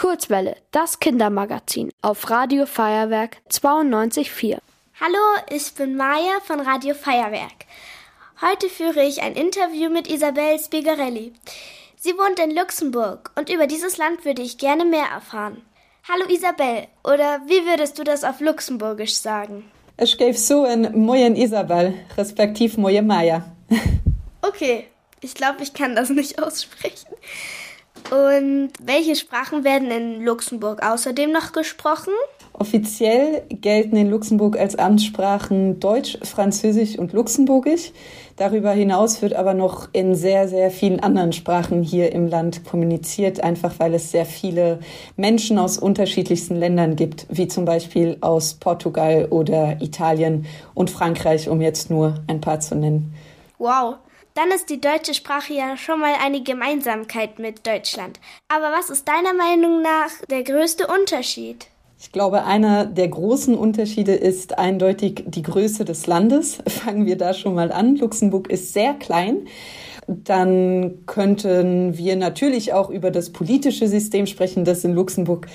[0.00, 4.56] Kurzwelle, das Kindermagazin auf Radio Feuerwerk 92.4.
[4.98, 5.18] Hallo,
[5.50, 7.66] ich bin Maja von Radio Feuerwerk.
[8.40, 11.34] Heute führe ich ein Interview mit Isabel Spigarelli.
[11.98, 15.60] Sie wohnt in Luxemburg und über dieses Land würde ich gerne mehr erfahren.
[16.08, 19.70] Hallo Isabel, oder wie würdest du das auf Luxemburgisch sagen?
[19.98, 23.54] Ich gebe so ein Moyen Isabel, respektiv Moje Maya.
[24.40, 24.86] okay,
[25.20, 27.10] ich glaube, ich kann das nicht aussprechen.
[28.10, 32.12] Und welche Sprachen werden in Luxemburg außerdem noch gesprochen?
[32.52, 37.92] Offiziell gelten in Luxemburg als Amtssprachen Deutsch, Französisch und Luxemburgisch.
[38.36, 43.42] Darüber hinaus wird aber noch in sehr, sehr vielen anderen Sprachen hier im Land kommuniziert,
[43.42, 44.80] einfach weil es sehr viele
[45.16, 51.60] Menschen aus unterschiedlichsten Ländern gibt, wie zum Beispiel aus Portugal oder Italien und Frankreich, um
[51.60, 53.14] jetzt nur ein paar zu nennen.
[53.58, 53.96] Wow,
[54.40, 58.18] dann ist die deutsche Sprache ja schon mal eine Gemeinsamkeit mit Deutschland.
[58.48, 61.66] Aber was ist deiner Meinung nach der größte Unterschied?
[62.00, 66.58] Ich glaube, einer der großen Unterschiede ist eindeutig die Größe des Landes.
[66.66, 67.96] Fangen wir da schon mal an.
[67.96, 69.46] Luxemburg ist sehr klein.
[70.06, 75.48] Dann könnten wir natürlich auch über das politische System sprechen, das in Luxemburg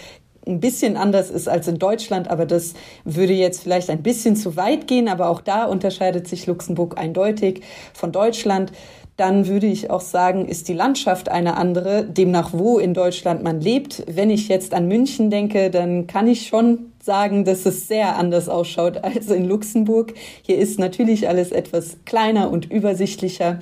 [0.48, 4.56] ein bisschen anders ist als in Deutschland, aber das würde jetzt vielleicht ein bisschen zu
[4.56, 7.62] weit gehen, aber auch da unterscheidet sich Luxemburg eindeutig
[7.94, 8.72] von Deutschland
[9.18, 13.62] dann würde ich auch sagen, ist die Landschaft eine andere, demnach wo in Deutschland man
[13.62, 14.04] lebt.
[14.08, 18.50] Wenn ich jetzt an München denke, dann kann ich schon sagen, dass es sehr anders
[18.50, 20.14] ausschaut als in Luxemburg.
[20.42, 23.60] Hier ist natürlich alles etwas kleiner und übersichtlicher.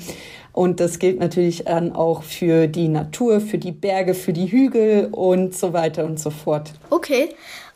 [0.53, 5.09] Und das gilt natürlich dann auch für die Natur, für die Berge, für die Hügel
[5.11, 6.73] und so weiter und so fort.
[6.91, 7.29] Okay.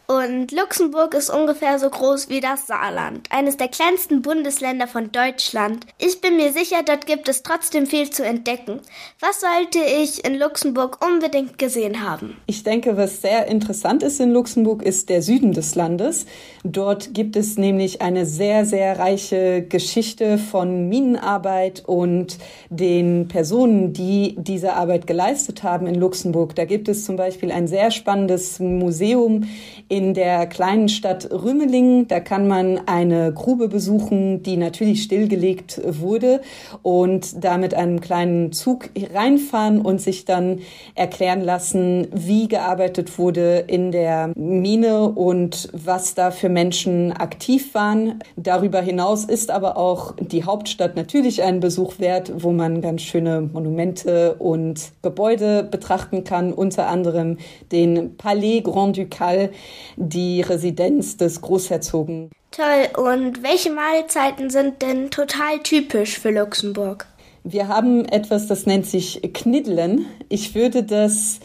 [0.09, 5.86] Und Luxemburg ist ungefähr so groß wie das Saarland, eines der kleinsten Bundesländer von Deutschland.
[5.97, 8.80] Ich bin mir sicher, dort gibt es trotzdem viel zu entdecken.
[9.19, 12.38] Was sollte ich in Luxemburg unbedingt gesehen haben?
[12.45, 16.25] Ich denke, was sehr interessant ist in Luxemburg, ist der Süden des Landes.
[16.63, 22.38] Dort gibt es nämlich eine sehr, sehr reiche Geschichte von Minenarbeit und
[22.69, 26.56] den Personen, die diese Arbeit geleistet haben in Luxemburg.
[26.56, 29.44] Da gibt es zum Beispiel ein sehr spannendes Museum,
[29.90, 32.08] in der kleinen Stadt Rümelingen.
[32.08, 36.41] Da kann man eine Grube besuchen, die natürlich stillgelegt wurde
[36.81, 40.59] und da mit einem kleinen Zug reinfahren und sich dann
[40.96, 48.19] erklären lassen, wie gearbeitet wurde in der Mine und was da für Menschen aktiv waren.
[48.35, 53.41] Darüber hinaus ist aber auch die Hauptstadt natürlich einen Besuch wert, wo man ganz schöne
[53.41, 57.38] Monumente und Gebäude betrachten kann, unter anderem
[57.72, 59.50] den Palais Grand Ducal,
[59.96, 62.31] die Residenz des Großherzogen.
[62.52, 62.88] Toll.
[62.98, 67.08] Und welche Mahlzeiten sind denn total typisch für Luxemburg?
[67.44, 70.06] Wir haben etwas, das nennt sich Kniddeln.
[70.28, 71.40] Ich würde das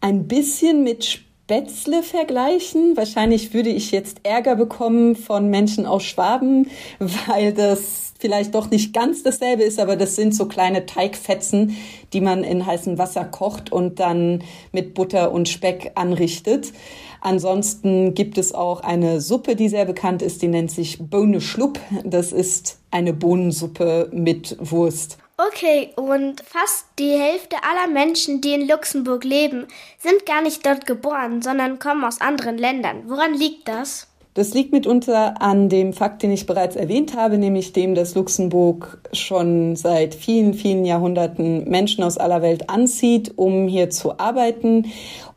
[0.00, 2.96] ein bisschen mit Spätzle vergleichen.
[2.96, 8.92] Wahrscheinlich würde ich jetzt Ärger bekommen von Menschen aus Schwaben, weil das vielleicht doch nicht
[8.92, 11.76] ganz dasselbe ist, aber das sind so kleine Teigfetzen,
[12.12, 14.42] die man in heißem Wasser kocht und dann
[14.72, 16.72] mit Butter und Speck anrichtet.
[17.20, 21.80] Ansonsten gibt es auch eine Suppe, die sehr bekannt ist, die nennt sich Bohne Schlupp.
[22.04, 25.18] Das ist eine Bohnensuppe mit Wurst.
[25.36, 29.66] Okay, und fast die Hälfte aller Menschen, die in Luxemburg leben,
[29.98, 33.04] sind gar nicht dort geboren, sondern kommen aus anderen Ländern.
[33.06, 34.08] Woran liegt das?
[34.34, 38.98] Das liegt mitunter an dem Fakt, den ich bereits erwähnt habe, nämlich dem, dass Luxemburg
[39.12, 44.86] schon seit vielen, vielen Jahrhunderten Menschen aus aller Welt anzieht, um hier zu arbeiten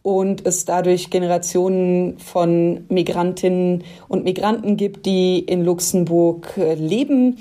[0.03, 7.37] und es dadurch Generationen von Migrantinnen und Migranten gibt, die in Luxemburg äh, leben.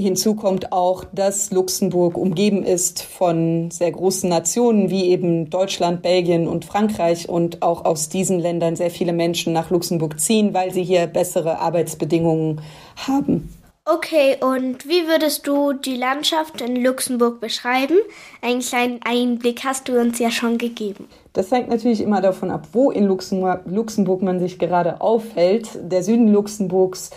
[0.00, 6.48] Hinzu kommt auch, dass Luxemburg umgeben ist von sehr großen Nationen wie eben Deutschland, Belgien
[6.48, 10.82] und Frankreich und auch aus diesen Ländern sehr viele Menschen nach Luxemburg ziehen, weil sie
[10.82, 12.60] hier bessere Arbeitsbedingungen
[12.96, 13.54] haben.
[13.86, 17.96] Okay, und wie würdest du die Landschaft in Luxemburg beschreiben?
[18.40, 21.08] Einen kleinen Einblick hast du uns ja schon gegeben.
[21.32, 25.70] Das hängt natürlich immer davon ab, wo in Luxemburg, Luxemburg man sich gerade aufhält.
[25.80, 27.10] Der Süden Luxemburgs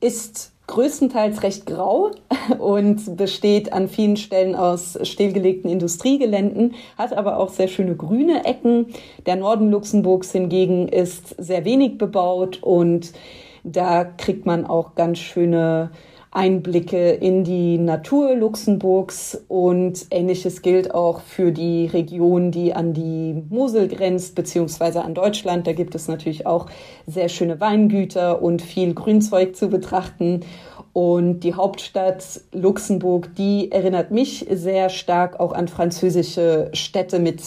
[0.00, 2.12] ist größtenteils recht grau
[2.58, 8.86] und besteht an vielen Stellen aus stillgelegten Industriegeländen, hat aber auch sehr schöne grüne Ecken.
[9.26, 13.12] Der Norden Luxemburgs hingegen ist sehr wenig bebaut und
[13.64, 15.90] da kriegt man auch ganz schöne
[16.38, 23.42] Einblicke in die Natur Luxemburgs und ähnliches gilt auch für die Region, die an die
[23.48, 25.66] Mosel grenzt, beziehungsweise an Deutschland.
[25.66, 26.66] Da gibt es natürlich auch
[27.08, 30.42] sehr schöne Weingüter und viel Grünzeug zu betrachten.
[30.92, 37.42] Und die Hauptstadt Luxemburg, die erinnert mich sehr stark auch an französische Städte mit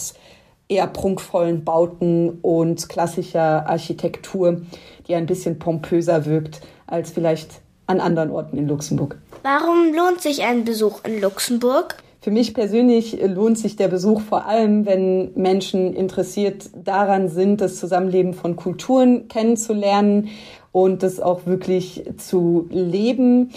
[0.68, 4.60] eher prunkvollen Bauten und klassischer Architektur,
[5.08, 9.18] die ein bisschen pompöser wirkt als vielleicht an anderen Orten in Luxemburg.
[9.42, 11.96] Warum lohnt sich ein Besuch in Luxemburg?
[12.20, 17.76] Für mich persönlich lohnt sich der Besuch vor allem, wenn Menschen interessiert daran sind, das
[17.80, 20.28] Zusammenleben von Kulturen kennenzulernen
[20.70, 23.50] und das auch wirklich zu leben.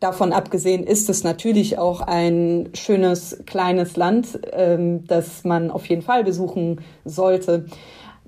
[0.00, 6.02] Davon abgesehen ist es natürlich auch ein schönes kleines Land, ähm, das man auf jeden
[6.02, 7.66] Fall besuchen sollte.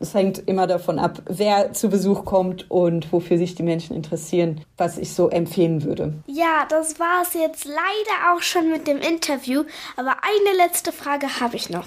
[0.01, 4.61] Es hängt immer davon ab, wer zu Besuch kommt und wofür sich die Menschen interessieren,
[4.77, 6.15] was ich so empfehlen würde.
[6.27, 9.65] Ja, das war es jetzt leider auch schon mit dem Interview.
[9.97, 11.87] Aber eine letzte Frage habe ich noch.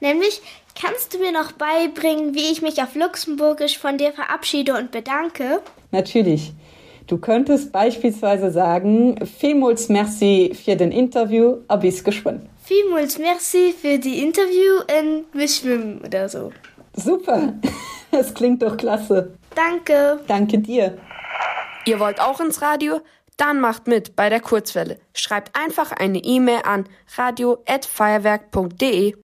[0.00, 0.42] Nämlich,
[0.80, 5.62] kannst du mir noch beibringen, wie ich mich auf Luxemburgisch von dir verabschiede und bedanke?
[5.90, 6.52] Natürlich.
[7.06, 12.42] Du könntest beispielsweise sagen, vielmals merci für den Interview, bis geschwind.
[12.62, 16.52] Vielmals merci für die Interview und bis schwimmen oder so.
[16.98, 17.54] Super,
[18.10, 19.32] das klingt doch klasse.
[19.54, 20.20] Danke.
[20.26, 20.98] Danke dir.
[21.84, 23.00] Ihr wollt auch ins Radio?
[23.36, 24.98] Dann macht mit bei der Kurzwelle.
[25.14, 29.14] Schreibt einfach eine E-Mail an radio@feuerwerk.de.